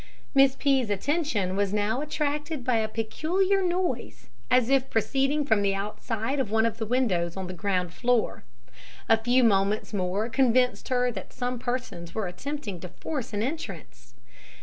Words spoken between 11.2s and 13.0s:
some persons were attempting to